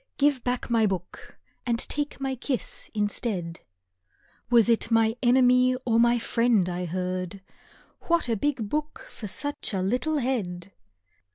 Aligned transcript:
Give 0.17 0.43
back 0.43 0.71
my 0.71 0.87
book 0.87 1.37
and 1.63 1.77
take 1.77 2.19
my 2.19 2.33
kiss 2.33 2.89
instead. 2.95 3.59
Was 4.49 4.67
it 4.67 4.89
my 4.89 5.15
enemy 5.21 5.75
or 5.85 5.99
my 5.99 6.17
friend 6.17 6.67
I 6.67 6.85
heard? 6.85 7.39
"What 8.07 8.27
a 8.27 8.35
big 8.35 8.67
book 8.67 9.05
for 9.11 9.27
such 9.27 9.75
a 9.75 9.81
little 9.83 10.17
head!" 10.17 10.71